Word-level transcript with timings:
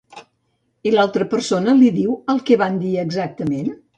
I 0.91 0.93
l'altra 0.95 1.27
persona, 1.33 1.77
li 1.83 1.91
diu 1.99 2.17
el 2.35 2.41
que 2.49 2.59
van 2.65 2.83
dir 2.87 2.97
exactament? 3.05 3.73